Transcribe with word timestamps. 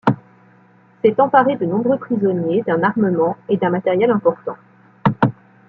S'est 1.03 1.21
emparé 1.21 1.57
de 1.57 1.65
nombreux 1.67 1.99
prisonniers, 1.99 2.63
d'un 2.63 2.81
armement 2.81 3.37
et 3.49 3.57
d'un 3.57 3.69
matériel 3.69 4.09
important. 4.09 4.57